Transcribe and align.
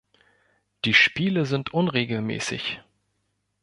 Die 0.83 0.95
Spiele 0.95 1.45
sind 1.45 1.75
unregelmäßig. 1.75 2.81